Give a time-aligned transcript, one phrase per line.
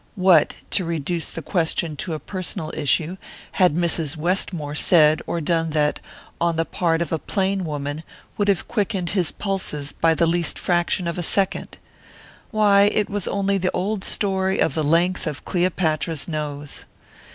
[0.15, 3.17] What, to reduce the question to a personal issue,
[3.51, 4.17] had Mrs.
[4.17, 5.99] Westmore said or done that,
[6.41, 8.01] on the part of a plain woman,
[8.35, 11.77] would have quickened his pulses by the least fraction of a second?
[12.49, 16.85] Why, it was only the old story of the length of Cleopatra's nose!